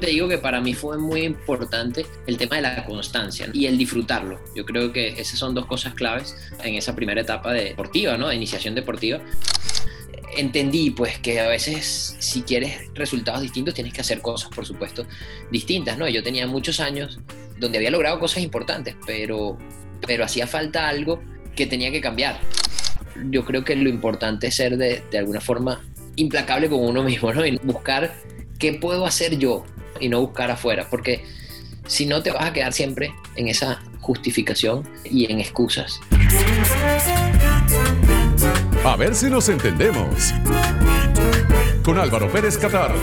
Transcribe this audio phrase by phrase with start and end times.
[0.00, 3.78] Te digo que para mí fue muy importante el tema de la constancia y el
[3.78, 4.38] disfrutarlo.
[4.54, 8.28] Yo creo que esas son dos cosas claves en esa primera etapa deportiva, ¿no?
[8.28, 9.20] De iniciación deportiva
[10.36, 15.06] entendí pues que a veces si quieres resultados distintos tienes que hacer cosas, por supuesto,
[15.50, 16.08] distintas, ¿no?
[16.08, 17.18] Yo tenía muchos años
[17.58, 19.56] donde había logrado cosas importantes, pero,
[20.06, 21.22] pero hacía falta algo
[21.54, 22.38] que tenía que cambiar.
[23.30, 25.82] Yo creo que lo importante es ser de, de alguna forma
[26.16, 27.46] implacable con uno mismo, ¿no?
[27.46, 28.14] Y buscar
[28.58, 29.64] qué puedo hacer yo
[30.00, 31.24] y no buscar afuera, porque
[31.86, 36.00] si no te vas a quedar siempre en esa justificación y en excusas.
[38.84, 40.32] A ver si nos entendemos.
[41.82, 42.94] Con Álvaro Pérez Catar.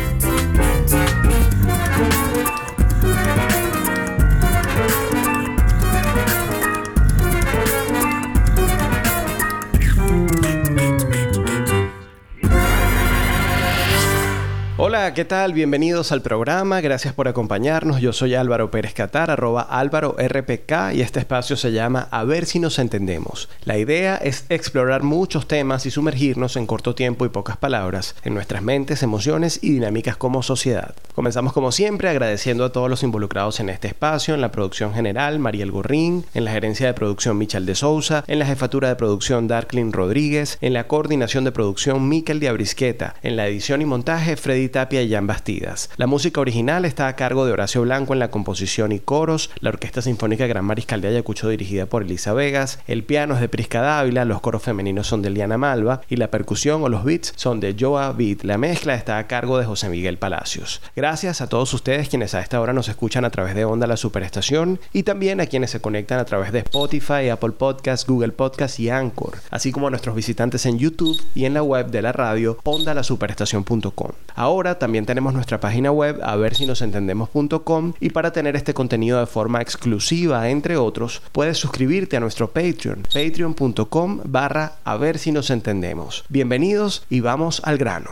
[14.76, 15.54] Hola, ¿qué tal?
[15.54, 18.02] Bienvenidos al programa, gracias por acompañarnos.
[18.02, 22.48] Yo soy Álvaro Pérez Catar, arroba Álvaro RPK y este espacio se llama A ver
[22.48, 23.50] si nos entendemos.
[23.66, 28.34] La idea es explorar muchos temas y sumergirnos en corto tiempo y pocas palabras en
[28.34, 30.96] nuestras mentes, emociones y dinámicas como sociedad.
[31.14, 35.38] Comenzamos como siempre agradeciendo a todos los involucrados en este espacio, en la producción general,
[35.38, 39.48] Mariel Gorrín, en la gerencia de producción Michal de Sousa, en la jefatura de producción
[39.48, 44.36] Darklin Rodríguez, en la coordinación de producción Miquel de Abrisqueta, en la edición y montaje
[44.36, 45.90] Freddy Tapia y Jan Bastidas.
[45.98, 49.70] La música original está a cargo de Horacio Blanco en la composición y coros, la
[49.70, 53.82] Orquesta Sinfónica Gran Mariscal de Ayacucho dirigida por Elisa Vegas, el piano es de Prisca
[53.82, 57.60] Dávila, los coros femeninos son de Liana Malva y la percusión o los beats son
[57.60, 58.44] de Joa Beat.
[58.44, 60.82] La mezcla está a cargo de José Miguel Palacios.
[60.96, 63.98] Gracias a todos ustedes quienes a esta hora nos escuchan a través de Onda La
[63.98, 68.80] Superestación y también a quienes se conectan a través de Spotify, Apple Podcasts, Google Podcasts
[68.80, 72.12] y Anchor, así como a nuestros visitantes en YouTube y en la web de la
[72.12, 74.12] radio ondalasuperestación.com.
[74.36, 78.56] Ahora Ahora también tenemos nuestra página web a ver si nos entendemos.com y para tener
[78.56, 84.96] este contenido de forma exclusiva, entre otros, puedes suscribirte a nuestro Patreon, patreon.com barra a
[84.96, 86.24] ver si nos entendemos.
[86.30, 88.12] Bienvenidos y vamos al grano.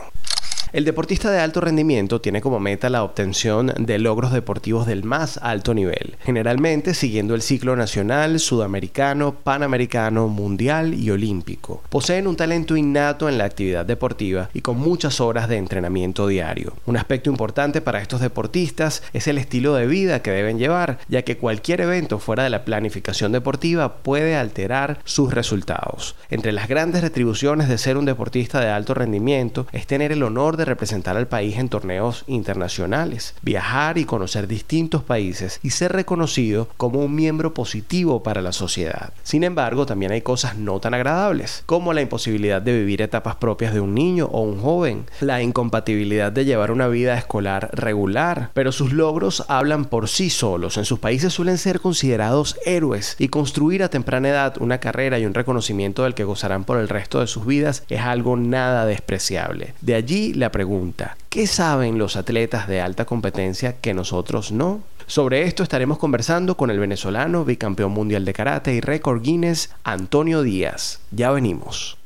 [0.72, 5.38] El deportista de alto rendimiento tiene como meta la obtención de logros deportivos del más
[5.42, 11.82] alto nivel, generalmente siguiendo el ciclo nacional, sudamericano, panamericano, mundial y olímpico.
[11.90, 16.72] Poseen un talento innato en la actividad deportiva y con muchas horas de entrenamiento diario.
[16.86, 21.20] Un aspecto importante para estos deportistas es el estilo de vida que deben llevar, ya
[21.20, 26.16] que cualquier evento fuera de la planificación deportiva puede alterar sus resultados.
[26.30, 30.56] Entre las grandes retribuciones de ser un deportista de alto rendimiento es tener el honor
[30.56, 36.68] de representar al país en torneos internacionales, viajar y conocer distintos países y ser reconocido
[36.76, 39.12] como un miembro positivo para la sociedad.
[39.22, 43.74] Sin embargo, también hay cosas no tan agradables, como la imposibilidad de vivir etapas propias
[43.74, 48.72] de un niño o un joven, la incompatibilidad de llevar una vida escolar regular, pero
[48.72, 50.76] sus logros hablan por sí solos.
[50.76, 55.26] En sus países suelen ser considerados héroes y construir a temprana edad una carrera y
[55.26, 59.74] un reconocimiento del que gozarán por el resto de sus vidas es algo nada despreciable.
[59.80, 64.82] De allí la pregunta, ¿qué saben los atletas de alta competencia que nosotros no?
[65.06, 70.42] Sobre esto estaremos conversando con el venezolano bicampeón mundial de karate y récord Guinness, Antonio
[70.42, 71.00] Díaz.
[71.10, 71.98] Ya venimos.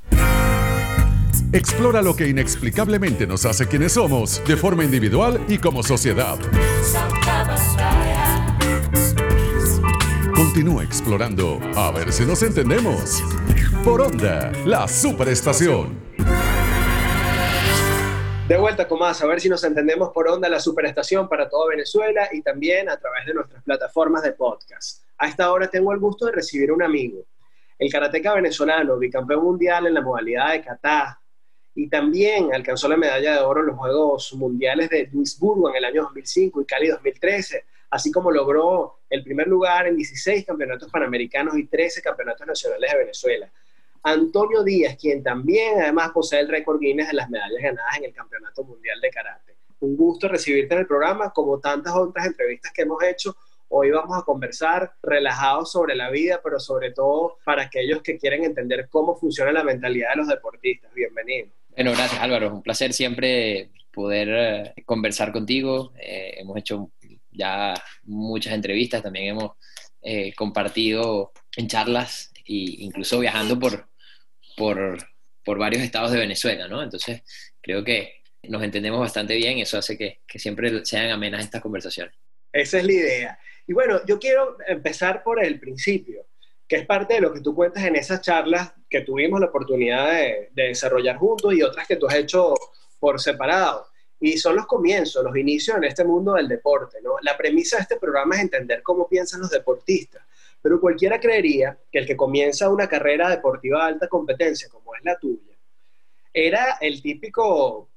[1.52, 6.38] Explora lo que inexplicablemente nos hace quienes somos, de forma individual y como sociedad.
[10.34, 13.22] Continúa explorando, a ver si nos entendemos.
[13.84, 16.05] Por Onda, la superestación.
[18.48, 21.70] De vuelta con más, a ver si nos entendemos por onda la superestación para toda
[21.70, 25.02] Venezuela y también a través de nuestras plataformas de podcast.
[25.18, 27.24] A esta hora tengo el gusto de recibir un amigo,
[27.76, 31.20] el karateca venezolano, bicampeón mundial en la modalidad de kata,
[31.74, 35.84] y también alcanzó la medalla de oro en los Juegos Mundiales de Duisburgo en el
[35.84, 41.58] año 2005 y Cali 2013, así como logró el primer lugar en 16 campeonatos panamericanos
[41.58, 43.50] y 13 campeonatos nacionales de Venezuela.
[44.06, 48.12] Antonio Díaz, quien también además posee el récord Guinness de las medallas ganadas en el
[48.12, 49.56] Campeonato Mundial de Karate.
[49.80, 53.36] Un gusto recibirte en el programa, como tantas otras entrevistas que hemos hecho.
[53.68, 58.44] Hoy vamos a conversar relajados sobre la vida, pero sobre todo para aquellos que quieren
[58.44, 60.94] entender cómo funciona la mentalidad de los deportistas.
[60.94, 61.48] Bienvenido.
[61.70, 62.54] Bueno, gracias Álvaro.
[62.54, 65.92] Un placer siempre poder eh, conversar contigo.
[66.00, 66.92] Eh, hemos hecho
[67.32, 67.74] ya
[68.04, 69.56] muchas entrevistas, también hemos
[70.00, 73.88] eh, compartido en charlas e incluso viajando por,
[74.56, 74.98] por,
[75.44, 76.82] por, varios estados de Venezuela, ¿no?
[76.82, 77.22] Entonces,
[77.60, 81.62] creo que nos entendemos bastante bien y eso hace que, que siempre sean amenas estas
[81.62, 82.14] conversaciones.
[82.52, 83.38] Esa es la idea.
[83.66, 86.26] Y bueno, yo quiero empezar por el principio,
[86.66, 90.12] que es parte de lo que tú cuentas en esas charlas que tuvimos la oportunidad
[90.12, 92.54] de, de desarrollar juntos y otras que tú has hecho
[92.98, 93.88] por separado.
[94.18, 96.98] y son los comienzos, los inicios en este mundo del deporte.
[97.02, 97.16] ¿no?
[97.20, 100.25] La premisa de este programa es entender cómo piensan los deportistas,
[100.66, 105.04] pero cualquiera creería que el que comienza una carrera deportiva de alta competencia, como es
[105.04, 105.56] la tuya,
[106.32, 107.88] era el típico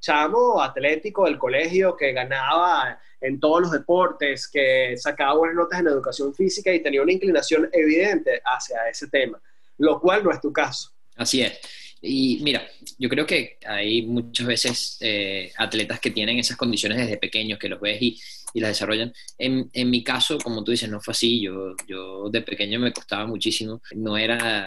[0.00, 5.88] chamo atlético del colegio que ganaba en todos los deportes, que sacaba buenas notas en
[5.88, 9.38] educación física y tenía una inclinación evidente hacia ese tema,
[9.76, 10.92] lo cual no es tu caso.
[11.16, 11.60] Así es.
[12.06, 12.66] Y mira,
[12.98, 17.68] yo creo que hay muchas veces eh, atletas que tienen esas condiciones desde pequeños, que
[17.68, 18.20] los ves y,
[18.52, 19.12] y las desarrollan.
[19.38, 21.40] En, en, mi caso, como tú dices, no fue así.
[21.40, 23.80] Yo, yo de pequeño me costaba muchísimo.
[23.94, 24.64] No era,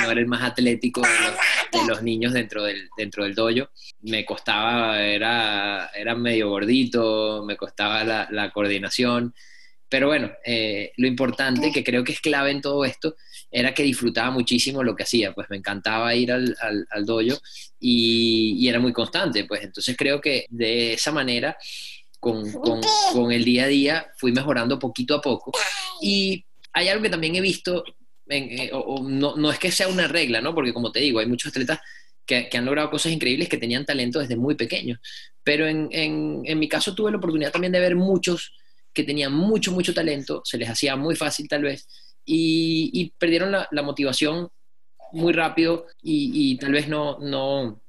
[0.00, 3.68] no era el más atlético de los, niños dentro del, dentro del dojo.
[4.00, 9.34] Me costaba, era, era medio gordito, me costaba la, la coordinación.
[9.88, 13.16] Pero bueno, eh, lo importante, que creo que es clave en todo esto,
[13.50, 17.06] era que disfrutaba muchísimo lo que hacía, pues me encantaba ir al, al, al
[17.80, 21.56] y, era muy constante, pues entonces creo que de esa manera,
[22.20, 22.80] con, con,
[23.12, 25.52] con, el día a día, fui mejorando poquito a poco.
[26.02, 27.84] Y hay algo que también he visto,
[28.28, 30.54] eh, no, no, es que sea una regla, ¿no?
[30.54, 31.78] Porque como te digo, hay muchos atletas
[32.26, 34.98] que, que han logrado cosas increíbles que tenían talento desde muy pequeños,
[35.42, 38.52] pero en, en, en mi caso tuve la oportunidad también de ver muchos
[38.92, 41.86] que tenían mucho, mucho talento, se les hacía muy fácil tal vez,
[42.28, 44.50] y, y perdieron la, la, motivación
[45.12, 47.80] muy rápido y, y tal vez no, no,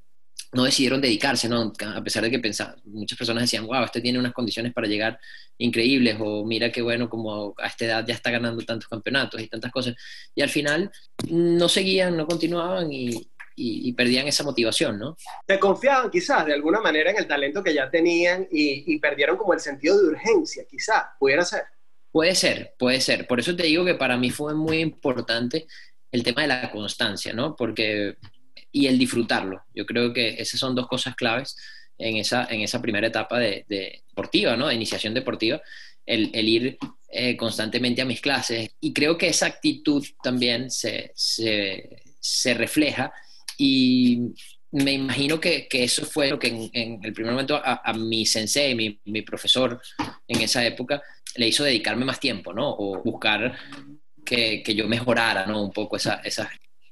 [0.54, 1.74] no, decidieron dedicarse, ¿no?
[1.94, 5.20] A pesar de que pensaba, muchas personas decían, wow, este tiene unas condiciones para llegar
[5.58, 9.50] increíbles, o mira qué bueno, como a esta edad ya está ganando tantos campeonatos y
[9.50, 9.96] tantas cosas.
[10.34, 10.90] Y al final
[11.28, 15.18] no seguían, no continuaban y, y, y, perdían esa motivación, ¿no?
[15.46, 19.36] Se confiaban quizás de alguna manera en el talento que ya tenían y, y perdieron
[19.36, 21.64] como el sentido de urgencia, quizás, pudiera ser.
[22.12, 23.28] Puede ser, puede ser.
[23.28, 25.68] Por eso te digo que para mí fue muy importante
[26.12, 27.56] el tema de la constancia, ¿no?
[27.56, 28.16] Porque,
[28.72, 29.64] y el disfrutarlo.
[29.74, 31.56] Yo creo que esas son dos cosas claves
[31.98, 34.68] en esa, en esa primera etapa de, de deportiva, ¿no?
[34.68, 35.62] De iniciación deportiva.
[36.06, 36.78] El, ir
[37.12, 38.72] eh, constantemente a mis clases.
[38.82, 43.14] Y creo que esa actitud también se, se, refleja
[43.60, 44.34] y
[44.72, 47.94] me imagino que, que, eso fue lo que en, en el primer momento a, a
[47.94, 49.80] mi sensei, mi, mi, profesor
[50.28, 51.02] en esa época,
[51.36, 52.70] le hizo dedicarme más tiempo, ¿no?
[52.70, 53.56] O buscar
[54.26, 55.64] que, que yo mejorara, ¿no?
[55.64, 56.50] Un poco esa, esa...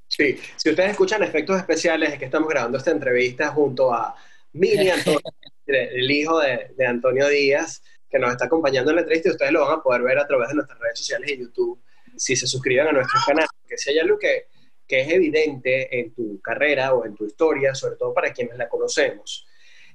[0.08, 4.16] Sí, si ustedes escuchan efectos especiales es que estamos grabando esta entrevista junto a
[4.54, 5.20] Mini Antonio,
[5.68, 9.52] el hijo de, de, Antonio Díaz, que nos está acompañando en la entrevista y ustedes
[9.52, 11.82] lo van a poder ver a través de nuestras redes sociales y YouTube
[12.16, 13.48] si se suscriben a nuestro canal.
[13.68, 14.46] Que si hay algo que
[14.88, 18.70] que es evidente en tu carrera o en tu historia, sobre todo para quienes la
[18.70, 19.46] conocemos,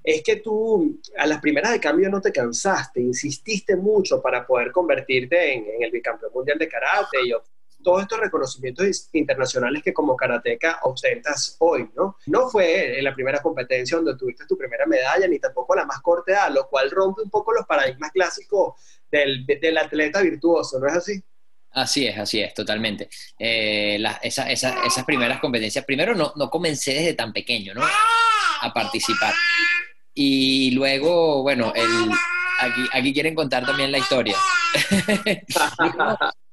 [0.05, 4.73] es que tú a las primeras de cambio no te cansaste, insististe mucho para poder
[4.73, 7.33] convertirte en, el bicampeón mundial de karate y
[7.83, 12.17] todos estos reconocimientos internacionales que como karateca ostentas hoy, ¿no?
[12.27, 16.01] No fue en la primera competencia donde tuviste tu primera medalla, ni tampoco la más
[16.01, 18.75] corta edad, lo cual rompe un poco los paradigmas clásicos
[19.11, 21.23] del, del atleta virtuoso, ¿no es así?
[21.73, 23.09] Así es, así es, totalmente.
[23.39, 27.83] Eh, esas primeras competencias, primero no, no, comencé desde tan pequeño, ¿no?
[28.61, 29.35] A participar.
[30.15, 32.11] Y luego, bueno, el,
[32.61, 34.37] aquí, aquí quieren contar también la historia.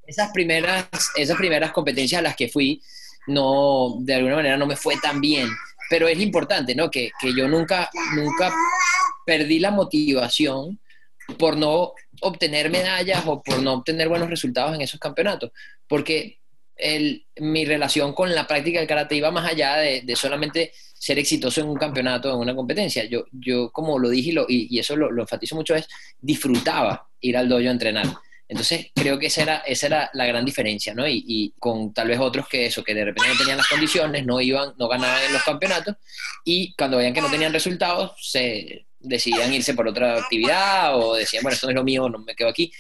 [0.08, 2.82] esas, primeras, esas primeras competencias a las que fui,
[3.28, 5.50] no, de alguna manera no me fue tan bien.
[5.90, 6.90] Pero es importante, ¿no?
[6.90, 8.54] Que, que yo nunca, nunca
[9.26, 10.80] perdí la motivación
[11.38, 15.52] por no obtener medallas o por no obtener buenos resultados en esos campeonatos,
[15.88, 16.40] porque
[16.76, 21.18] el, mi relación con la práctica del karate iba más allá de, de, solamente ser
[21.18, 23.06] exitoso en un campeonato, en una competencia.
[23.06, 25.88] Yo, yo como lo dije y, lo, y, eso lo, lo, enfatizo mucho, es
[26.20, 28.06] disfrutaba ir al dojo a entrenar.
[28.50, 31.08] Entonces creo que esa era, esa era la gran diferencia, ¿no?
[31.08, 34.26] Y, y, con tal vez otros que eso, que de repente no tenían las condiciones,
[34.26, 35.96] no iban, no ganaban en los campeonatos
[36.44, 41.44] y cuando veían que no tenían resultados, se decidían irse por otra actividad o decían,
[41.44, 42.72] bueno, esto no es lo mío, no me quedo aquí.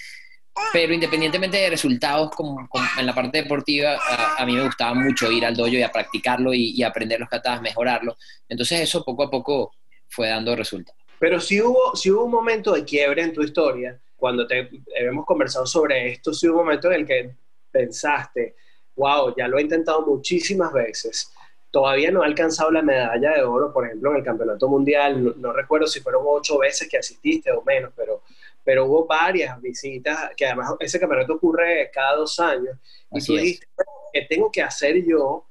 [0.71, 4.93] Pero independientemente de resultados como, como en la parte deportiva, a, a, mí me gustaba
[4.93, 8.17] mucho ir al dojo y a practicarlo y, y aprender los katanas, mejorarlo.
[8.47, 9.71] Entonces eso poco a poco
[10.07, 10.99] fue dando resultados.
[11.19, 15.25] Pero si hubo, si hubo un momento de quiebre en tu historia, cuando te hemos
[15.25, 17.31] conversado sobre esto, si hubo un momento en el que
[17.71, 18.55] pensaste,
[18.95, 21.31] wow, ya lo he intentado muchísimas veces,
[21.71, 25.23] todavía no ha alcanzado la medalla de oro, por ejemplo, en el Campeonato Mundial.
[25.23, 28.23] No, no, recuerdo si fueron ocho veces que asististe o menos, pero,
[28.63, 32.77] pero hubo varias visitas, que además ese campeonato ocurre cada dos años.
[33.11, 33.67] Y tú dijiste,
[34.13, 35.45] ¿qué tengo que hacer yo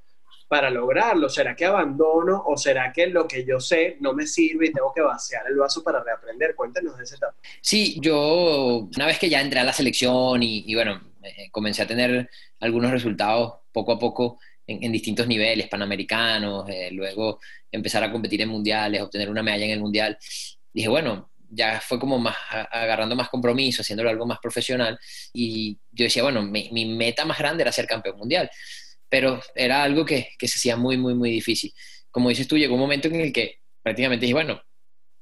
[0.49, 1.29] para lograrlo?
[1.29, 4.93] ¿Será que abandono o será que lo que yo sé no me sirve y tengo
[4.95, 6.55] que vaciar el vaso para reaprender?
[6.55, 7.37] Cuéntanos de esa etapa.
[7.61, 11.83] Sí, yo una vez que ya entré a la selección y, y bueno, eh, comencé
[11.83, 18.05] a tener algunos resultados poco a poco, en, en distintos niveles, panamericanos, eh, luego empezar
[18.05, 20.19] a competir en mundiales, obtener una medalla en el mundial.
[20.73, 22.37] dije, bueno, ya fue como más
[22.71, 24.99] agarrando más compromiso, haciéndolo algo más profesional.
[25.33, 28.51] Y yo decía, bueno, mi, meta más grande era ser campeón mundial,
[29.09, 31.73] pero era algo que, que, se hacía muy, muy, muy difícil.
[32.11, 34.63] Como dices tú, llegó un momento en el que prácticamente dije, bueno,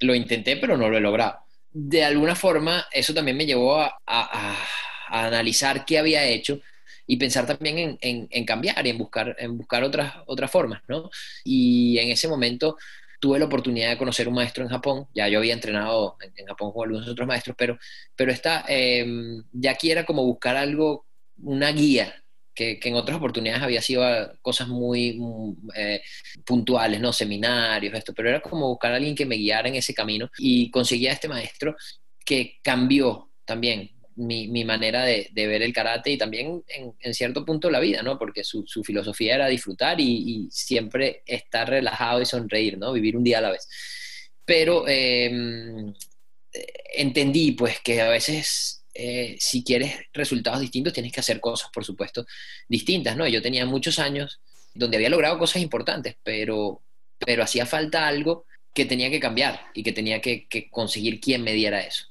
[0.01, 1.39] lo intenté, pero no lo he logrado.
[1.71, 4.57] De alguna forma, eso también me llevó a, a,
[5.09, 6.61] a analizar qué había hecho
[7.07, 10.83] y pensar también en, en, en, cambiar y en buscar, en buscar otras, otras formas,
[10.89, 11.11] ¿no?
[11.45, 12.77] Y en ese momento
[13.21, 16.73] tuve la oportunidad de conocer un maestro en Japón, ya yo había entrenado en, Japón
[16.73, 17.79] con algunos otros maestros, pero,
[18.15, 19.07] pero esta, eh,
[19.53, 21.07] ya aquí era como buscar algo,
[21.39, 22.15] una guía,
[22.57, 24.03] que, en otras oportunidades había sido
[24.43, 25.21] cosas muy
[25.77, 26.01] eh,
[26.45, 27.13] puntuales, ¿no?
[27.13, 30.71] Seminarios, esto, pero era como buscar a alguien que me guiara en ese camino y
[30.71, 31.77] conseguía a este maestro
[32.25, 37.15] que cambió también mi, mi manera de, de, ver el karate y también en, en,
[37.15, 38.19] cierto punto la vida, ¿no?
[38.19, 42.93] Porque su, su filosofía era disfrutar y, y, siempre estar relajado y sonreír, ¿no?
[42.93, 43.69] Vivir un día a la vez.
[44.45, 45.31] Pero eh,
[46.95, 51.85] entendí, pues, que a veces eh, si quieres resultados distintos tienes que hacer cosas, por
[51.85, 52.27] supuesto,
[52.69, 53.29] distintas, ¿no?
[53.29, 54.41] Yo tenía muchos años
[54.73, 56.83] donde había logrado cosas importantes, pero,
[57.19, 61.43] pero hacía falta algo que tenía que cambiar y que tenía que, que conseguir quien
[61.43, 62.07] me diera eso.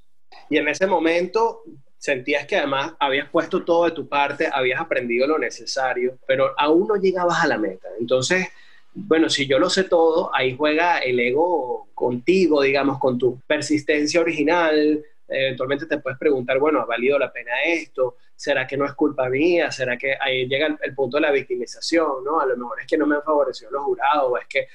[0.50, 1.62] Y en ese momento
[1.98, 6.88] sentías que además habías puesto todo de tu parte, habías aprendido lo necesario, pero aún
[6.88, 7.88] no llegabas a la meta.
[8.00, 8.48] Entonces,
[8.94, 14.22] bueno, si yo lo sé todo, ahí juega el ego contigo, digamos, con tu persistencia
[14.22, 15.04] original.
[15.28, 18.18] Eventualmente te puedes preguntar, bueno, ¿ha valido la pena esto?
[18.36, 19.72] ¿Será que no es culpa mía?
[19.72, 22.24] ¿Será que ahí llega el, el punto de la victimización?
[22.24, 22.40] ¿no?
[22.40, 24.68] A lo mejor es que no me han favorecido los jurados, o es que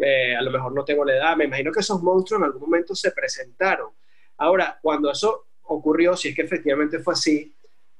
[0.00, 1.36] eh, a lo mejor no tengo la edad.
[1.36, 3.90] Me imagino que esos monstruos en algún momento se presentaron.
[4.38, 7.54] Ahora, cuando eso ocurrió, si es que efectivamente fue así,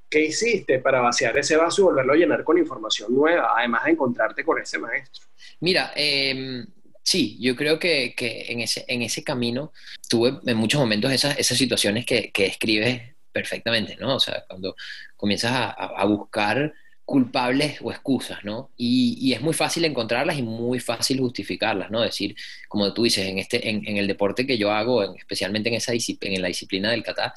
[0.09, 3.93] ¿qué hiciste para vaciar ese vaso y volverlo a llenar con información nueva, además de
[3.93, 5.27] encontrarte con ese maestro?
[5.61, 6.65] Mira, eh,
[7.03, 9.73] sí, yo creo que, que, en, ese, en ese camino
[10.09, 14.17] tuve en muchos momentos esas, esas situaciones que, que describes perfectamente, ¿no?
[14.17, 14.75] O sea, cuando
[15.17, 16.73] comienzas a buscar
[17.09, 18.71] culpables o excusas, ¿no?
[18.77, 22.03] Y, es muy fácil encontrarlas y muy fácil justificarlas, ¿no?
[22.03, 22.37] Decir,
[22.69, 25.95] como tú dices, en, este, en, el deporte que yo hago, en, especialmente en, esa
[25.95, 27.33] en la disciplina del kata,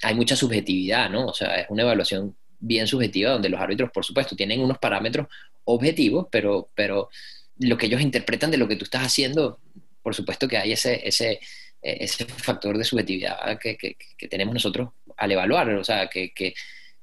[0.00, 1.26] hay mucha subjetividad, ¿no?
[1.26, 5.26] O sea, es una evaluación bien subjetiva donde los árbitros, por supuesto, tienen unos parámetros
[5.64, 7.10] objetivos, pero, pero
[7.58, 9.60] lo que ellos interpretan de lo que tú estás haciendo,
[10.02, 11.40] por supuesto que hay ese, ese,
[11.82, 16.54] ese factor de subjetividad que, que, tenemos nosotros al evaluar, o sea, que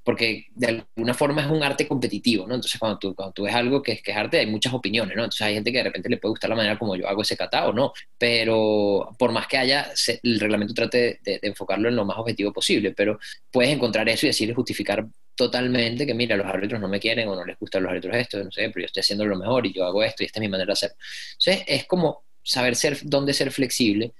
[0.07, 2.55] porque de alguna forma es un arte competitivo, ¿no?
[2.55, 5.23] Entonces cuando tú, cuando tú ves algo que que es arte hay muchas opiniones, ¿no?
[5.23, 7.35] Entonces hay gente que de repente le puede gustar la manera como yo hago ese
[7.35, 9.91] kata o no, pero por más que haya,
[10.23, 13.19] el reglamento trate de, de, enfocarlo en lo más objetivo posible, pero
[13.51, 17.35] puedes encontrar eso y decir, justificar totalmente que mira, los árbitros no me quieren o
[17.35, 19.73] no les gustan los árbitros esto, no sé, pero yo estoy haciendo lo mejor y
[19.73, 20.91] yo hago esto y esta es mi manera de hacer.
[21.33, 24.13] Entonces es como saber ser, dónde ser flexible,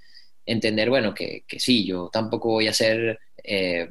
[0.44, 3.18] entender, bueno, que, que sí, yo tampoco voy a ser...
[3.42, 3.88] Eh,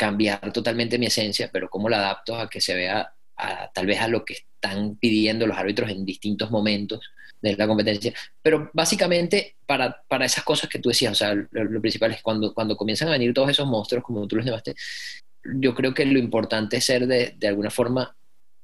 [0.00, 4.00] cambiar totalmente mi esencia, pero cómo la adapto a que se vea a, tal vez
[4.00, 7.00] a lo que están pidiendo los árbitros en distintos momentos
[7.42, 8.14] de la competencia.
[8.40, 12.22] Pero básicamente para, para esas cosas que tú decías, o sea, lo, lo, principal es
[12.22, 14.74] cuando, cuando comienzan a venir todos esos monstruos, como tú los llamaste,
[15.44, 18.16] yo creo que lo importante es ser de, de alguna forma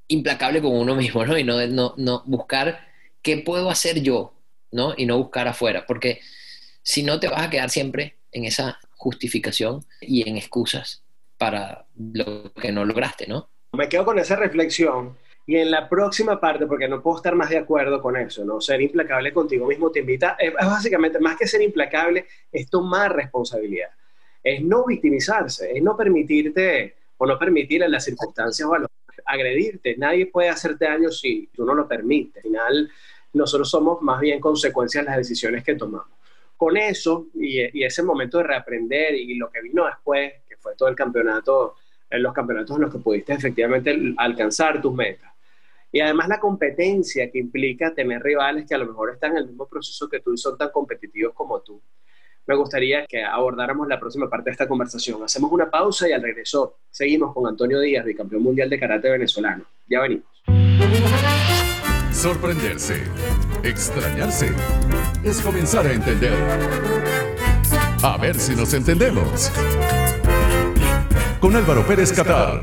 [0.08, 1.36] implacable con uno mismo, ¿no?
[1.36, 2.80] Y no, no, no buscar
[3.20, 4.32] qué puedo hacer yo,
[4.72, 4.94] ¿no?
[4.96, 6.20] Y no buscar afuera, porque
[6.82, 11.02] si no te vas a quedar siempre en esa justificación y en excusas
[11.38, 13.48] para lo que no lograste, ¿no?
[13.72, 15.16] Me quedo con esa reflexión
[15.46, 18.60] y en la próxima parte, porque no puedo estar más de acuerdo con eso, ¿no?
[18.60, 23.90] Ser implacable contigo mismo te invita, es básicamente, más que ser implacable, es tomar responsabilidad,
[24.42, 28.90] es no victimizarse, es no permitirte o no permitir en las circunstancias o a los,
[29.24, 29.96] agredirte.
[29.96, 32.36] Nadie puede hacerte daño si tú no lo permites.
[32.36, 32.90] Al final,
[33.32, 36.08] nosotros somos más bien consecuencias de las decisiones que tomamos.
[36.56, 40.88] Con eso y, y ese momento de reaprender y lo que vino después, fue todo
[40.88, 41.76] el campeonato,
[42.10, 45.32] en los campeonatos en los que pudiste efectivamente alcanzar tus metas.
[45.92, 49.46] Y además la competencia que implica tener rivales que a lo mejor están en el
[49.46, 51.80] mismo proceso que tú y son tan competitivos como tú.
[52.46, 55.22] Me gustaría que abordáramos la próxima parte de esta conversación.
[55.22, 59.64] Hacemos una pausa y al regreso seguimos con Antonio Díaz, bicampeón mundial de karate venezolano.
[59.88, 60.26] Ya venimos.
[62.12, 63.02] Sorprenderse,
[63.62, 64.50] extrañarse,
[65.24, 66.34] es comenzar a entender.
[68.02, 69.50] A ver si nos entendemos
[71.46, 72.60] con Álvaro Pérez Catar.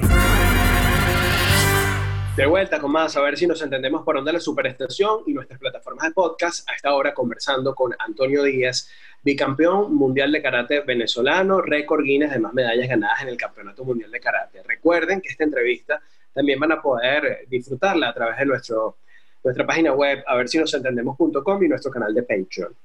[2.35, 5.57] De vuelta con más, a ver si nos entendemos por onda la superestación y nuestras
[5.57, 6.69] plataformas de podcast.
[6.69, 8.89] A esta hora conversando con Antonio Díaz,
[9.23, 14.11] bicampeón mundial de karate venezolano, récord Guinness de más medallas ganadas en el Campeonato Mundial
[14.11, 14.61] de Karate.
[14.63, 16.01] Recuerden que esta entrevista
[16.33, 18.97] también van a poder disfrutarla a través de nuestro,
[19.45, 22.75] nuestra página web, a ver si nos entendemos.com y nuestro canal de Patreon.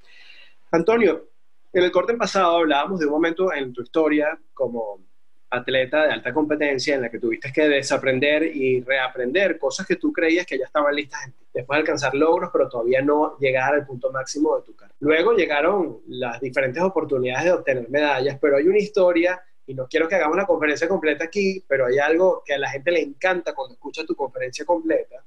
[0.71, 1.25] Antonio,
[1.73, 5.08] En el corte pasado hablábamos de un momento en tu historia como
[5.49, 10.13] atleta de alta competencia en la que tuviste que desaprender y reaprender cosas que tú
[10.13, 11.19] creías que ya estaban listas.
[11.53, 14.95] Después de alcanzar logros, pero todavía no llegar al punto máximo de tu carrera.
[14.99, 20.07] Luego llegaron las diferentes oportunidades de obtener medallas, pero hay una historia, y no quiero
[20.07, 23.53] que hagamos la conferencia completa aquí, pero hay algo que a la gente le encanta
[23.53, 25.23] cuando escucha tu conferencia completa,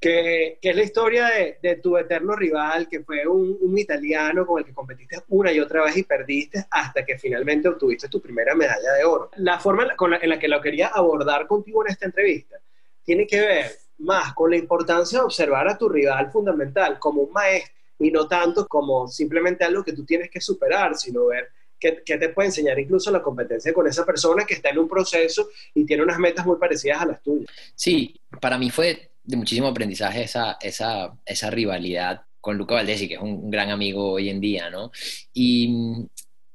[0.00, 1.30] que, es la historia
[1.60, 5.84] de, tu eterno rival, que fue un, italiano con el que competiste una y otra
[5.84, 9.30] vez y perdiste hasta que finalmente obtuviste tu primera medalla de oro.
[9.36, 12.56] La forma en la, que lo quería abordar contigo en esta entrevista
[13.04, 17.32] tiene que ver más con la importancia de observar a tu rival fundamental como un
[17.32, 22.02] maestro y no tanto como simplemente algo que tú tienes que superar, sino ver qué,
[22.04, 25.50] qué, te puede enseñar incluso la competencia con esa persona que está en un proceso
[25.74, 27.50] y tiene unas metas muy parecidas a las tuyas.
[27.74, 33.14] Sí, para mí fue de muchísimo aprendizaje esa, esa, esa rivalidad con Luca Valdesi, que
[33.14, 34.90] es un, gran amigo hoy en día, ¿no?
[35.32, 36.06] Y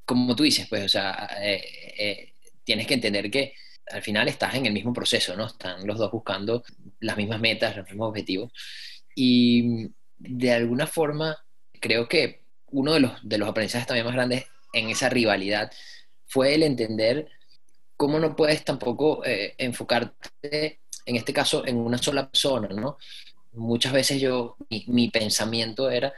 [0.05, 1.63] como tú dices, pues, o sea, eh,
[1.97, 3.53] eh, tienes que entender que
[3.91, 5.47] al final estás en el mismo proceso, ¿no?
[5.47, 6.63] Están los dos buscando
[6.99, 8.51] las mismas metas, los mismos objetivos.
[9.15, 11.37] Y de alguna forma,
[11.79, 15.71] creo que uno de los, de los aprendizajes también más grandes en esa rivalidad
[16.25, 17.29] fue el entender
[17.95, 22.97] cómo no puedes tampoco eh, enfocarte en este caso, en una sola persona, ¿no?
[23.53, 24.57] Muchas veces yo,
[24.87, 26.13] mi, pensamiento era,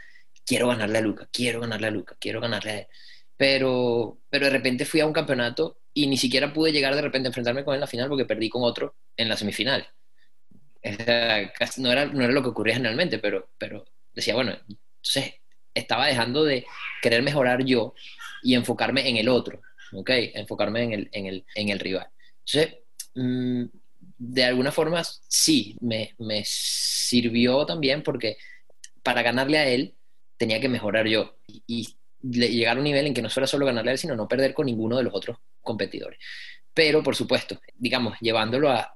[0.46, 2.88] quiero ganarle a Luca, quiero ganarle a Luca, quiero ganarle a él.
[3.36, 7.28] Pero, pero de repente fui a un campeonato y ni siquiera pude llegar de repente
[7.28, 9.88] a enfrentarme con él en la final porque perdí con otro en la semifinal.
[11.78, 15.36] no, era, no era lo que ocurría generalmente, pero, pero decía, bueno, entonces
[15.74, 16.66] estaba dejando de
[17.02, 17.94] querer mejorar yo
[18.42, 19.62] y enfocarme en el otro,
[19.94, 20.10] ¿ok?
[20.34, 22.08] Enfocarme en el, en el, en el rival.
[22.46, 22.80] Entonces,
[23.16, 23.66] mmm,
[24.18, 26.14] de alguna forma sí, me,
[26.46, 28.38] sirvió también porque
[29.04, 29.96] para ganarle a él
[30.38, 33.92] tenía que mejorar yo y, llegar a un nivel en que no fuera solo ganarle
[33.92, 36.20] a él, sino no perder con ninguno de los otros competidores.
[36.74, 38.92] Pero, por supuesto, digamos, llevándolo a,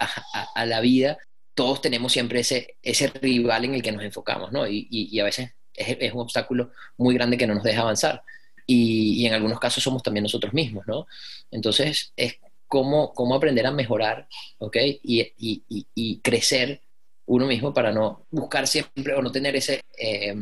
[0.66, 1.18] la vida,
[1.54, 4.68] todos tenemos siempre ese, ese rival en el que nos enfocamos, ¿no?
[4.68, 8.24] Y, a veces es, un obstáculo muy grande que no nos deja avanzar.
[8.66, 11.06] Y, y, en algunos casos somos también nosotros mismos, ¿no?
[11.52, 12.40] Entonces, es
[12.72, 14.30] cómo, cómo aprender a mejorar,
[14.60, 14.78] ¿ok?
[15.04, 16.80] Y, y, y, crecer
[17.26, 20.34] uno mismo para no buscar siempre o no tener ese, eh,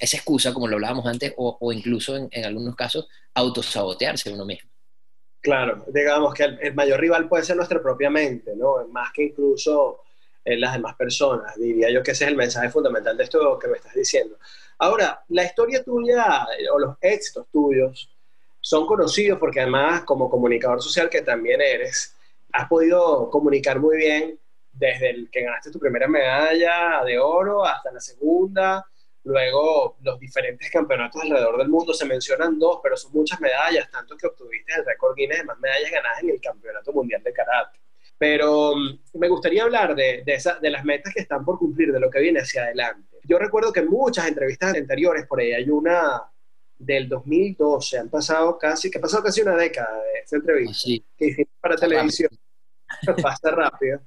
[0.00, 4.44] esa excusa, como lo hablábamos antes, o, o incluso en, en, algunos casos autosabotearse uno
[4.44, 4.68] mismo.
[5.40, 8.84] Claro, digamos que el, mayor rival puede ser nuestra propia mente, ¿no?
[8.88, 10.00] Más que incluso
[10.44, 11.54] eh, las demás personas.
[11.54, 14.38] Diría yo que ese es el mensaje fundamental de esto que me estás diciendo.
[14.78, 18.10] Ahora, la historia tuya eh, o los éxitos tuyos
[18.66, 22.16] son conocidos porque además como comunicador social que también eres,
[22.52, 24.40] has podido comunicar muy bien
[24.72, 28.84] desde el que ganaste tu primera medalla de oro hasta la segunda,
[29.22, 34.16] luego los diferentes campeonatos alrededor del mundo, se mencionan dos, pero son muchas medallas, tanto
[34.16, 37.78] que obtuviste el récord Guinness de más medallas ganadas en el Campeonato Mundial de Karate.
[38.18, 42.00] Pero mm, me gustaría hablar de, de, de las metas que están por cumplir, de
[42.00, 43.18] lo que viene hacia adelante.
[43.22, 46.20] Yo recuerdo que en muchas entrevistas anteriores, por ahí hay una,
[46.78, 47.98] del 2012.
[47.98, 51.76] Han pasado casi, que ha pasado casi una década de esa entrevista que hiciste para
[51.76, 52.30] televisión.
[53.22, 54.00] Pasa rápido.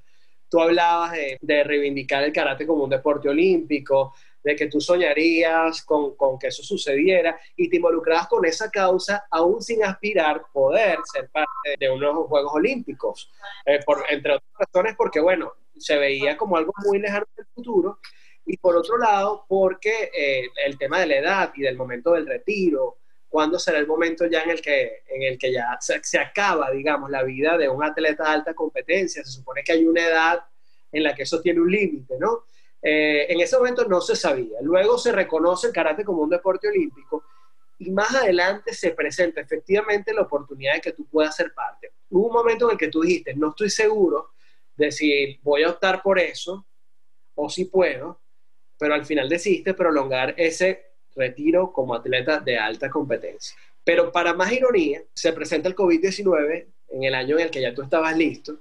[0.50, 6.16] Tú hablabas de, reivindicar el karate como un deporte olímpico, de que tú soñarías con,
[6.16, 11.30] con, que eso sucediera y te involucrabas con esa causa aún sin aspirar poder ser
[11.30, 13.30] parte de unos Juegos Olímpicos.
[13.66, 18.00] Eh, por, entre otras razones porque, bueno, se veía como algo muy lejano del futuro
[18.50, 22.26] y por otro lado, porque eh, el tema de la edad y del momento del
[22.26, 26.72] retiro, cuándo será el momento ya en el que, en el que ya se, acaba,
[26.72, 29.24] digamos, la vida de un atleta de alta competencia.
[29.24, 30.40] Se supone que hay una edad
[30.92, 32.46] en la que eso tiene un límite, ¿no?
[32.82, 34.58] Eh, en ese momento no se sabía.
[34.64, 37.26] Luego se reconoce el karate como un deporte olímpico
[37.78, 41.92] y más adelante se presenta efectivamente la oportunidad de que tú puedas ser parte.
[42.10, 44.32] Hubo un momento en el que tú dijiste, no estoy seguro
[44.76, 46.66] de si voy a optar por eso
[47.36, 48.20] o si puedo,
[48.80, 53.56] pero al final decidiste prolongar ese retiro como atleta de alta competencia.
[53.84, 57.74] Pero para más ironía, se presenta el COVID-19 en el año en el que ya
[57.74, 58.60] tú estabas listo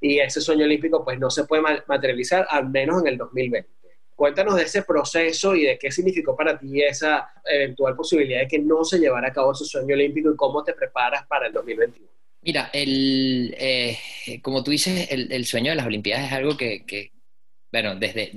[0.00, 3.68] y ese sueño olímpico pues no se puede materializar al menos en el 2020.
[4.14, 8.58] Cuéntanos de ese proceso y de qué significó para ti esa eventual posibilidad de que
[8.58, 12.08] no se llevara a cabo ese sueño olímpico y cómo te preparas para el 2021.
[12.42, 13.98] Mira, el, eh,
[14.42, 17.12] como tú dices, el, sueño de las Olimpiadas es algo que,
[17.70, 18.32] bueno, desde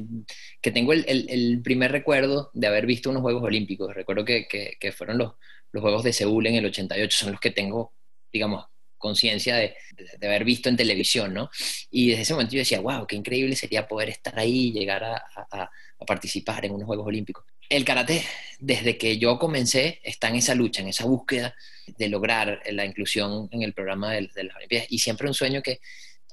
[0.62, 5.34] que tengo el, primer recuerdo de haber visto unos Juegos Olímpicos, recuerdo que, fueron los,
[5.74, 7.94] Juegos de Seúl en el 88, son los que tengo,
[8.32, 8.66] digamos,
[8.98, 9.76] conciencia de,
[10.22, 11.50] haber visto en televisión, ¿no?
[11.90, 15.16] Y desde ese momento yo decía, wow, qué increíble sería poder estar ahí, llegar a,
[15.16, 17.46] a, a participar en unos Juegos Olímpicos.
[17.70, 18.22] El karate,
[18.60, 21.56] desde que yo comencé, está en esa lucha, en esa búsqueda
[21.88, 24.88] de lograr la inclusión en el programa de, de las Olimpiadas.
[24.92, 25.80] Y siempre un sueño que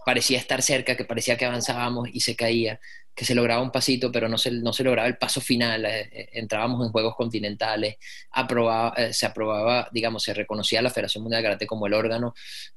[0.09, 2.81] parecía estar cerca, que parecía que avanzábamos y se caía,
[3.15, 5.85] que se lograba un pasito, pero no se, no se lograba el paso final.
[5.85, 11.43] Eh, eh, entrábamos en Juegos Continentales, eh, se aprobaba, digamos, se reconocía la Federación Mundial
[11.43, 12.35] de Karate como el órgano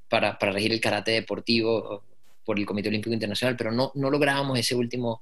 [0.10, 2.04] para, para regir el karate deportivo
[2.44, 5.22] por el Comité Olímpico Internacional, pero no, no lográbamos ese último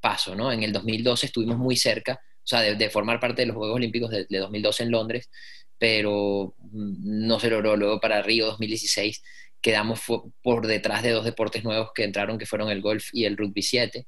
[0.00, 0.36] paso.
[0.36, 0.52] ¿no?
[0.52, 4.10] En el 2012 estuvimos muy cerca, o sea, de, formar parte de los Juegos Olímpicos
[4.10, 5.28] de, de 2012 en Londres,
[5.76, 7.74] pero mm, no se logró.
[7.74, 9.24] Luego para Río 2016
[9.60, 10.00] quedamos
[10.42, 13.62] por detrás de dos deportes nuevos que entraron, que fueron el golf y el rugby
[13.62, 14.06] 7.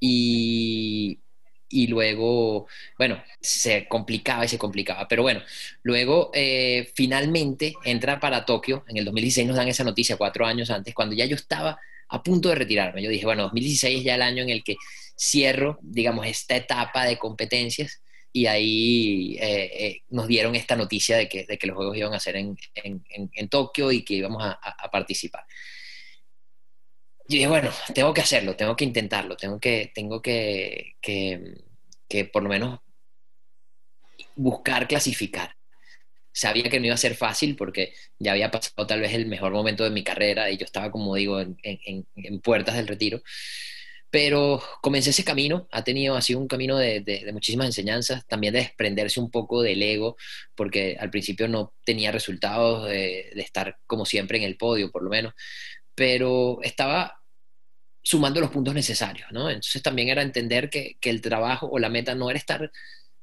[0.00, 1.20] Y,
[1.68, 2.66] y luego,
[2.98, 5.08] bueno, se complicaba y se complicaba.
[5.08, 5.42] Pero bueno,
[5.82, 8.84] luego eh, finalmente entra para Tokio.
[8.88, 12.22] En el 2016 nos dan esa noticia cuatro años antes, cuando ya yo estaba a
[12.22, 13.02] punto de retirarme.
[13.02, 14.76] Yo dije, bueno, 2016 es ya el año en el que
[15.18, 21.28] cierro, digamos, esta etapa de competencias y ahí eh, eh, nos dieron esta noticia de
[21.28, 24.42] que, de que, los Juegos iban a ser en, en, en, Tokio y que íbamos
[24.42, 24.58] a,
[24.90, 25.44] participar.
[27.28, 31.62] Y dije, bueno, tengo que hacerlo, tengo que intentarlo, tengo que, tengo que, que,
[32.08, 32.80] que por lo menos
[34.34, 35.54] buscar clasificar.
[36.32, 39.52] Sabía que no iba a ser fácil porque ya había pasado tal vez el mejor
[39.52, 43.22] momento de mi carrera y yo estaba, como digo, en puertas del retiro.
[44.12, 48.52] Pero comencé ese camino, ha tenido, ha sido un camino de, de, muchísimas enseñanzas, también
[48.52, 50.16] de desprenderse un poco del ego,
[50.54, 55.02] porque al principio no tenía resultados de, de estar como siempre en el podio, por
[55.02, 55.32] lo menos,
[55.94, 57.22] pero estaba
[58.02, 59.48] sumando los puntos necesarios, ¿no?
[59.48, 62.70] Entonces también era entender que, que, el trabajo o la meta no era estar,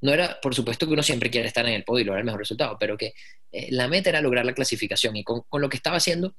[0.00, 2.26] no era, por supuesto que uno siempre quiere estar en el podio y lograr el
[2.26, 3.12] mejor resultado, pero que
[3.52, 6.34] eh, la meta era lograr la clasificación y con, con, lo que estaba haciendo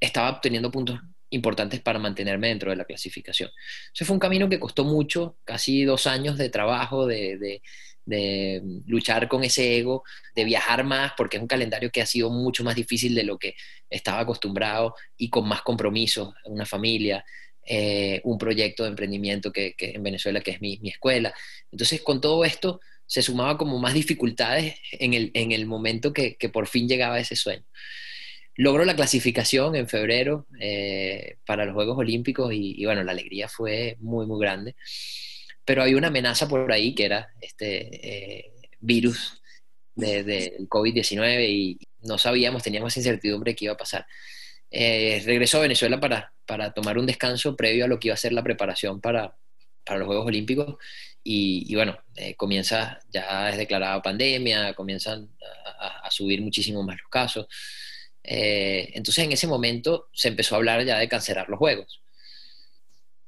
[0.00, 3.50] estaba obteniendo puntos importantes para mantenerme dentro de la clasificación.
[3.94, 9.28] Ese fue un camino que costó mucho, casi dos años de trabajo, de, de, luchar
[9.28, 10.02] con ese ego,
[10.34, 13.38] de viajar más, porque es un calendario que ha sido mucho más difícil de lo
[13.38, 13.54] que
[13.88, 17.24] estaba acostumbrado y con más compromisos, una familia,
[17.64, 21.32] eh, un proyecto de emprendimiento que, en Venezuela, que es mi, escuela.
[21.70, 26.34] Entonces, con todo esto se sumaba como más dificultades en el, en el momento que,
[26.36, 27.64] que por fin llegaba ese sueño
[28.60, 33.48] logró la clasificación en febrero eh, para los Juegos Olímpicos y, y, bueno, la alegría
[33.48, 34.76] fue muy, muy grande.
[35.64, 39.40] Pero hay una amenaza por ahí que era este eh, virus
[39.94, 44.06] del de, de COVID-19 y no sabíamos, teníamos incertidumbre qué iba a pasar.
[44.70, 48.18] Eh, regresó a Venezuela para, para tomar un descanso previo a lo que iba a
[48.18, 49.34] ser la preparación para,
[49.86, 50.76] para los Juegos Olímpicos
[51.24, 51.98] y, y bueno,
[52.36, 55.30] comienza, ya es declarada pandemia, comienzan
[55.78, 57.46] a, a subir muchísimo más los casos.
[58.32, 62.00] Eh, entonces en ese momento se empezó a hablar ya de cancelar los Juegos.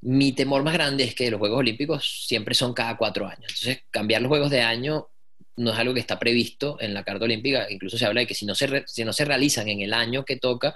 [0.00, 3.40] Mi temor más grande es que los Juegos Olímpicos siempre son cada cuatro años.
[3.48, 5.08] Entonces cambiar los Juegos de año
[5.56, 7.66] no es algo que está previsto en la Carta Olímpica.
[7.68, 10.24] Incluso se habla de que si no se, si no se realizan en el año
[10.24, 10.72] que toca,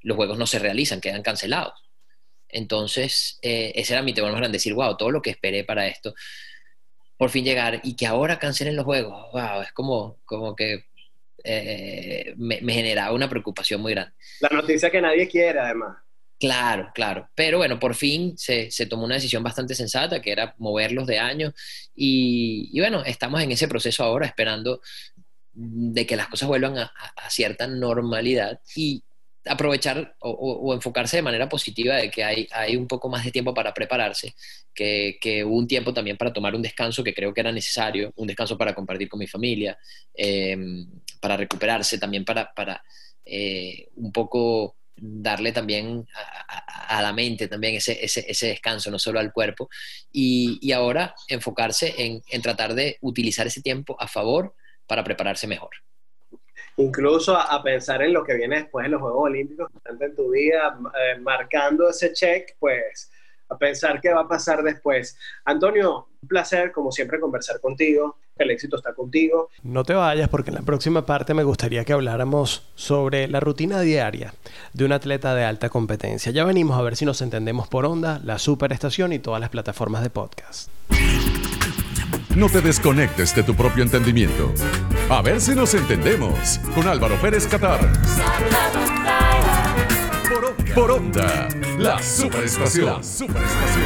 [0.00, 1.74] los Juegos no se realizan, quedan cancelados.
[2.48, 5.86] Entonces, eh, ese era mi temor más grande, decir, wow, todo lo que esperé para
[5.86, 6.12] esto,
[7.16, 10.89] por fin llegar y que ahora cancelen los Juegos, wow, es como, como que
[11.44, 14.12] eh, me, me, generaba una preocupación muy grande.
[14.40, 15.96] La noticia que nadie quiere, además.
[16.38, 17.28] Claro, claro.
[17.34, 21.18] Pero bueno, por fin se, se tomó una decisión bastante sensata, que era moverlos de
[21.18, 21.52] año.
[21.94, 24.80] Y, y, bueno, estamos en ese proceso ahora, esperando
[25.52, 28.58] de que las cosas vuelvan a, a, a cierta normalidad.
[28.74, 29.04] Y
[29.46, 33.54] aprovechar o, enfocarse de manera positiva de que hay, hay un poco más de tiempo
[33.54, 34.34] para prepararse,
[34.74, 38.58] que, un tiempo también para tomar un descanso que creo que era necesario, un descanso
[38.58, 39.78] para compartir con mi familia,
[40.14, 40.56] eh,
[41.20, 42.82] para recuperarse, también para, para
[43.24, 46.06] eh, un poco darle también
[46.88, 49.70] a, la mente también ese, ese, ese, descanso, no solo al cuerpo,
[50.12, 54.54] y, y ahora enfocarse en, en tratar de utilizar ese tiempo a favor
[54.86, 55.70] para prepararse mejor
[56.76, 60.30] incluso a, pensar en lo que viene después de los Juegos Olímpicos, tanto en tu
[60.30, 63.10] vida, eh, marcando ese check, pues
[63.50, 65.16] a pensar qué va a pasar después.
[65.44, 68.16] Antonio, un placer, como siempre, conversar contigo.
[68.36, 69.50] El éxito está contigo.
[69.62, 73.80] No te vayas porque en la próxima parte me gustaría que habláramos sobre la rutina
[73.80, 74.32] diaria
[74.72, 76.32] de un atleta de alta competencia.
[76.32, 80.02] Ya venimos a ver si nos entendemos por onda, la superestación y todas las plataformas
[80.02, 80.70] de podcast.
[82.36, 84.54] No te desconectes de tu propio entendimiento.
[85.08, 87.80] A ver si nos entendemos con Álvaro Pérez Catar.
[90.28, 92.86] Por, por onda, la superestación.
[92.86, 93.84] La superestación.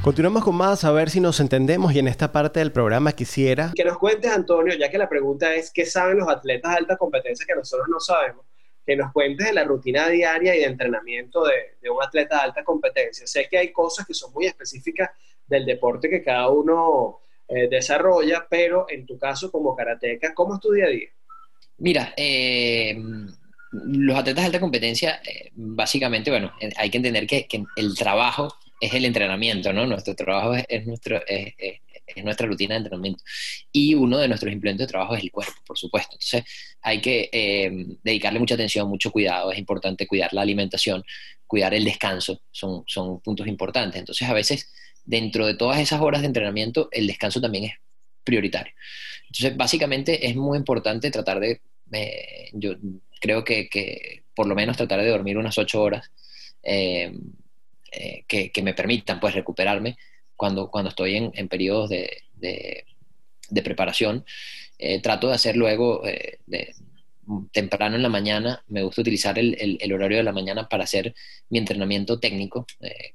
[0.00, 3.72] Continuamos con más a ver si nos entendemos y en esta parte del programa quisiera...
[3.74, 6.96] Que nos cuentes, Antonio, ya que la pregunta es, ¿qué saben los atletas de alta
[6.96, 8.46] competencia que nosotros no sabemos?
[8.86, 12.64] Que nos cuentes de la rutina diaria y de entrenamiento de, un atleta de alta
[12.64, 13.26] competencia.
[13.26, 15.10] Sé que hay cosas que son muy específicas
[15.46, 20.60] del deporte que cada uno eh, desarrolla, pero en tu caso como karateca, ¿cómo es
[20.60, 21.08] tu día a día?
[21.78, 22.96] Mira, eh,
[23.72, 28.94] los atletas de alta competencia, eh, básicamente, bueno, hay que entender que, el trabajo es
[28.94, 29.86] el entrenamiento, ¿no?
[29.86, 31.54] Nuestro trabajo es, nuestro, es,
[32.22, 33.22] nuestra rutina de entrenamiento.
[33.72, 36.10] Y uno de nuestros implementos de trabajo es el cuerpo, por supuesto.
[36.12, 36.44] Entonces,
[36.82, 37.70] hay que eh,
[38.02, 39.50] dedicarle mucha atención, mucho cuidado.
[39.50, 41.02] Es importante cuidar la alimentación,
[41.46, 43.98] cuidar el descanso, son, son puntos importantes.
[43.98, 44.70] Entonces, a veces,
[45.04, 47.74] dentro de todas esas horas de entrenamiento, el descanso también es
[48.22, 48.72] prioritario.
[49.28, 51.60] Entonces, básicamente, es muy importante tratar de,
[51.92, 52.74] eh, yo
[53.20, 56.10] creo que, que, por lo menos tratar de dormir unas ocho horas.
[56.62, 57.12] Eh,
[57.96, 59.96] eh, que, me permitan pues recuperarme
[60.34, 64.24] cuando, cuando estoy en, en periodos de, de, preparación.
[64.78, 66.74] Eh, trato de hacer luego de,
[67.52, 71.14] temprano en la mañana, me gusta utilizar el, el, horario de la mañana para hacer
[71.48, 72.66] mi entrenamiento técnico.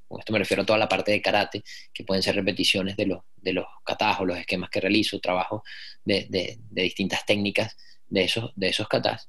[0.08, 3.06] con esto me refiero a toda la parte de karate, que pueden ser repeticiones de
[3.06, 5.62] los, de los katas o los esquemas que realizo, trabajo
[6.04, 7.76] de, de, distintas técnicas
[8.08, 9.28] de esos, de esos katas.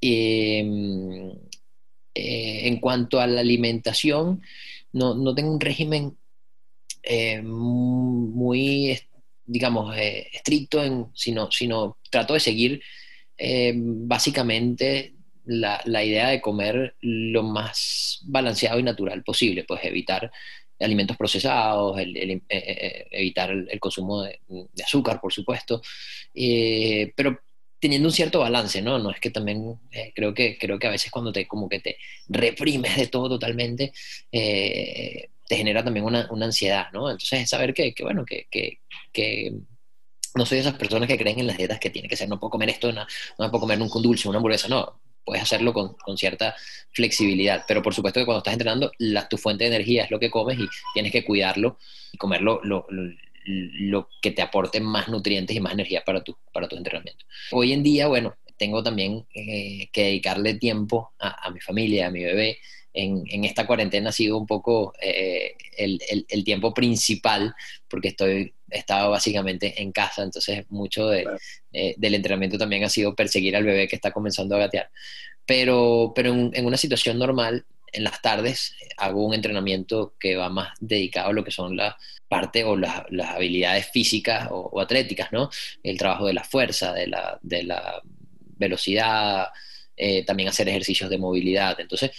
[0.00, 1.40] en
[2.80, 4.42] cuanto a la alimentación,
[4.92, 6.16] no, no tengo un régimen
[7.02, 8.98] eh, muy,
[9.44, 12.82] digamos, eh, estricto, en, sino, sino trato de seguir
[13.36, 15.14] eh, básicamente
[15.44, 20.30] la, idea de comer lo más balanceado y natural posible, pues evitar
[20.80, 24.40] alimentos procesados, evitar el, consumo de,
[24.84, 25.80] azúcar, por supuesto,
[27.14, 27.38] pero
[27.82, 29.00] teniendo un cierto balance, ¿no?
[29.00, 31.80] No es que también eh, creo que creo que a veces cuando te como que
[31.80, 31.96] te
[32.28, 33.92] reprimes de todo totalmente
[34.30, 37.10] eh, te genera también una, una, ansiedad, ¿no?
[37.10, 38.78] Entonces es saber que, que bueno que, que,
[39.12, 39.52] que,
[40.34, 42.40] no soy de esas personas que creen en las dietas que tiene que ser no
[42.40, 43.06] puedo comer esto, no,
[43.38, 45.00] no puedo comer nunca un dulce, una hamburguesa, no.
[45.24, 46.56] Puedes hacerlo con, con, cierta
[46.90, 50.18] flexibilidad, pero por supuesto que cuando estás entrenando, la, tu fuente de energía es lo
[50.18, 51.78] que comes y tienes que cuidarlo
[52.10, 52.86] y comerlo lo,
[53.44, 57.24] lo que te aporte más nutrientes y más energía para tu, para tu entrenamiento.
[57.52, 62.22] Hoy en día, bueno, tengo también eh, que dedicarle tiempo a, mi familia, a mi
[62.22, 62.58] bebé.
[62.94, 67.54] En, en, esta cuarentena ha sido un poco eh, el, el, tiempo principal
[67.88, 71.26] porque estoy he estado básicamente en casa, entonces mucho de,
[71.72, 74.90] eh, del entrenamiento también ha sido perseguir al bebé que está comenzando a gatear.
[75.46, 80.48] Pero, pero en, en una situación normal, en las tardes hago un entrenamiento que va
[80.48, 81.94] más dedicado a lo que son las
[82.32, 85.50] parte o las habilidades físicas o, atléticas, ¿no?
[85.82, 88.00] El trabajo de la fuerza, de la, de la
[88.56, 89.48] velocidad,
[89.96, 91.78] eh, también hacer ejercicios de movilidad.
[91.80, 92.10] Entonces,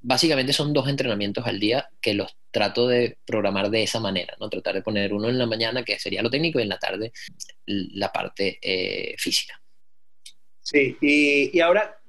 [0.00, 4.48] básicamente son dos entrenamientos al día que los trato de programar de esa manera, ¿no?
[4.48, 7.12] Tratar de poner uno en la mañana, que sería lo técnico, y en la tarde
[7.66, 9.60] la parte eh, física.
[10.60, 12.00] Sí, y, y ahora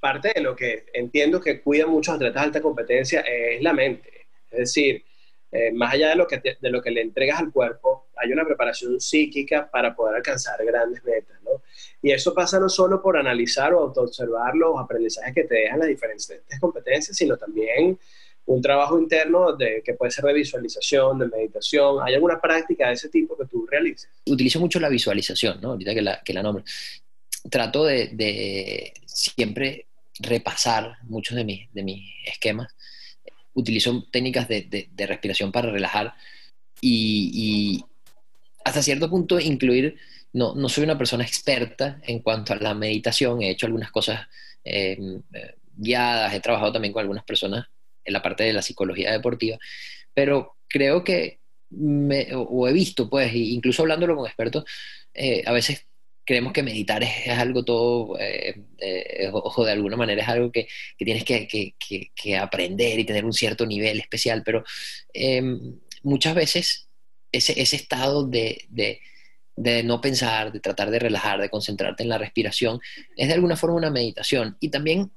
[0.00, 4.28] parte de lo que entiendo que cuidan muchos atletas de alta competencia es la mente.
[4.50, 5.04] Es decir,
[5.50, 8.44] eh, más allá de lo, que de lo que le entregas al cuerpo, hay una
[8.44, 11.62] preparación psíquica para poder alcanzar grandes metas, ¿no?
[12.02, 15.88] Y eso pasa no solo por analizar o autoobservar los aprendizajes que te dejan las
[15.88, 17.98] diferentes competencias, sino también
[18.46, 21.98] un trabajo interno de, que puede ser de visualización, de meditación.
[22.02, 24.08] ¿Hay alguna práctica de ese tipo que tú realices?
[24.26, 25.72] Utilizo mucho la visualización, ¿no?
[25.72, 26.64] Ahorita que la, que la nombro.
[27.50, 29.86] Trato de, de siempre
[30.18, 32.74] repasar muchos de, mis, de mis esquemas.
[33.58, 36.14] Utilizo técnicas de, de, respiración para relajar
[36.80, 37.84] y,
[38.64, 39.96] hasta cierto punto incluir,
[40.32, 44.28] no, no, soy una persona experta en cuanto a la meditación, he hecho algunas cosas
[44.62, 47.66] em, eh, guiadas, he trabajado también con algunas personas
[48.04, 49.58] en la parte de la psicología deportiva,
[50.14, 51.40] pero creo que,
[51.70, 54.64] me, o he visto, pues, incluso hablándolo con expertos,
[55.14, 55.87] eh, a veces
[56.28, 60.68] creemos que meditar es, algo todo, eh, eh, ojo, de alguna manera es algo que,
[60.98, 64.62] tienes que, aprender y tener un cierto nivel especial, pero
[65.14, 66.90] em, muchas veces
[67.32, 68.68] ese, ese estado de,
[69.84, 72.78] no pensar, de tratar de relajar, de concentrarte en la respiración,
[73.16, 74.58] es de alguna forma una meditación.
[74.60, 75.10] Y también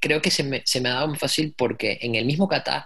[0.00, 2.82] creo que se me, se me ha dado muy fácil porque en el mismo kata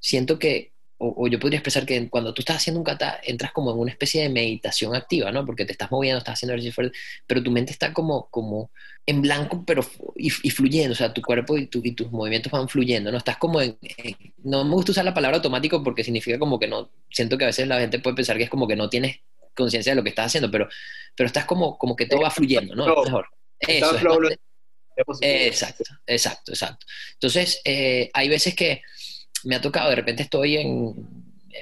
[0.00, 3.70] siento que o, yo podría expresar que cuando tú estás haciendo un kata, entras como
[3.70, 5.46] en una especie de meditación activa, ¿no?
[5.46, 8.70] Porque te estás moviendo, estás haciendo ejercicio fuerte, pero tu mente está como, como
[9.06, 9.82] en blanco, pero
[10.16, 13.18] y, fluyendo, o sea, tu cuerpo y, tu, y, tus movimientos van fluyendo, ¿no?
[13.18, 13.78] Estás como en,
[14.38, 16.90] No me gusta usar la palabra automático porque significa como que no...
[17.10, 19.20] Siento que a veces la gente puede pensar que es como que no tienes
[19.54, 20.68] conciencia de lo que estás haciendo, pero,
[21.14, 23.04] pero estás como, como que todo va fluyendo, ¿no?
[23.04, 23.28] Mejor.
[23.60, 23.96] Eso,
[25.20, 26.86] exacto, exacto, exacto.
[27.14, 28.82] Entonces, eh, hay veces que
[29.44, 30.94] me ha tocado, de repente estoy en,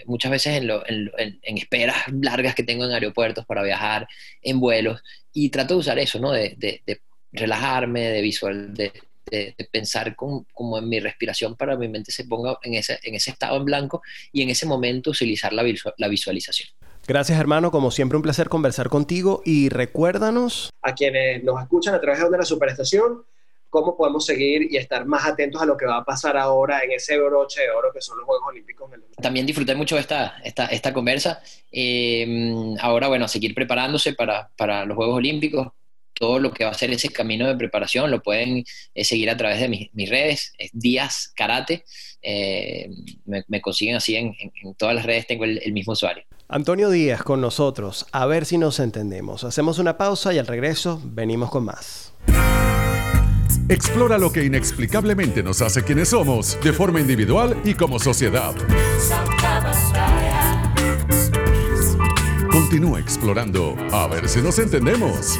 [0.06, 4.06] muchas veces en, esperas largas que tengo en aeropuertos para viajar,
[4.42, 6.32] en vuelos, y trato de usar eso, ¿no?
[6.32, 6.82] De,
[7.32, 8.92] relajarme, de visual, de,
[9.72, 13.32] pensar como en mi respiración para que mi mente se ponga en ese, en ese
[13.32, 14.00] estado en blanco
[14.32, 15.64] y en ese momento utilizar la,
[15.98, 16.68] la visualización.
[17.08, 20.70] Gracias hermano, como siempre un placer conversar contigo y recuérdanos...
[20.82, 23.24] A quienes nos escuchan a través de la Superestación,
[23.82, 26.92] cómo podemos seguir y estar más atentos a lo que va a pasar ahora en
[26.92, 28.90] ese broche de oro que son los Juegos Olímpicos.
[29.20, 31.42] También disfruté mucho esta, esta, esta conversa.
[31.70, 35.68] Eh, ahora, bueno, seguir preparándose para, para, los Juegos Olímpicos.
[36.14, 39.36] Todo lo que va a ser ese camino de preparación lo pueden eh, seguir a
[39.36, 41.84] través de mis, redes, es Díaz Karate.
[42.22, 42.88] Eh,
[43.26, 44.34] me, consiguen así en,
[44.78, 46.24] todas las redes, tengo el mismo usuario.
[46.48, 49.42] Antonio Díaz con nosotros, a ver si nos entendemos.
[49.42, 52.12] Hacemos una pausa y al regreso venimos con más.
[53.68, 58.54] Explora lo que inexplicablemente nos hace quienes somos, de forma individual y como sociedad.
[62.48, 65.36] Continúa explorando, a ver si nos entendemos.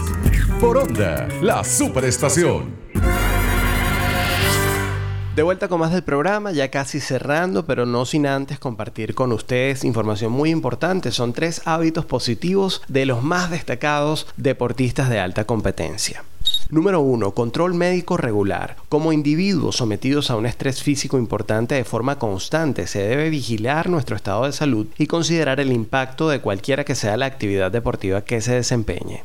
[0.61, 2.75] Por Onda, la superestación.
[5.37, 9.33] De vuelta con más del programa, ya casi cerrando, pero no sin antes compartir con
[9.33, 11.13] ustedes información muy importante.
[11.13, 16.25] Son tres hábitos positivos de los más destacados deportistas de alta competencia.
[16.71, 17.33] Número 1.
[17.33, 18.77] Control médico regular.
[18.89, 24.17] Como individuos sometidos a un estrés físico importante de forma constante, se debe vigilar nuestro
[24.17, 28.41] estado de salud y considerar el impacto de cualquiera que sea la actividad deportiva que
[28.41, 29.23] se desempeñe.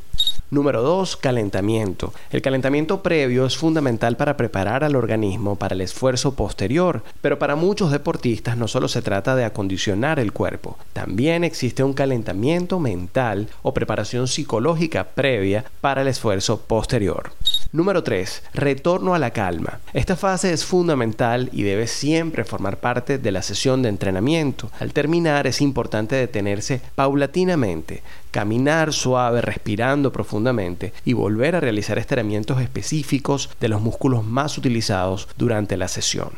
[0.54, 1.16] Número 2.
[1.16, 2.14] Calentamiento.
[2.30, 7.56] El calentamiento previo es fundamental para preparar al organismo para el esfuerzo posterior, pero para
[7.56, 13.48] muchos deportistas no solo se trata de acondicionar el cuerpo, también existe un calentamiento mental
[13.62, 17.32] o preparación psicológica previa para el esfuerzo posterior.
[17.72, 18.44] Número 3.
[18.54, 19.80] Retorno a la calma.
[19.94, 24.70] Esta fase es fundamental y debe siempre formar parte de la sesión de entrenamiento.
[24.82, 30.12] Al terminar es importante detenerse paulatinamente, caminar suave, respirando
[31.06, 36.30] y volver a realizar estiramientos específicos de los músculos más utilizados durante la sesión.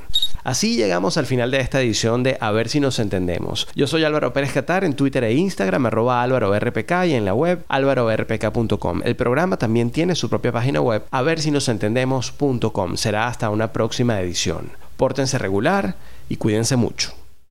[0.43, 3.67] Así llegamos al final de esta edición de A ver si nos entendemos.
[3.75, 7.33] Yo soy Álvaro Pérez Catar en Twitter e Instagram, arroba álvaro RPK y en la
[7.33, 9.01] web álvarorpk.com.
[9.05, 12.97] El programa también tiene su propia página web, a ver si nos entendemos.com.
[12.97, 14.71] Será hasta una próxima edición.
[14.97, 15.95] Pórtense regular
[16.27, 17.22] y cuídense mucho.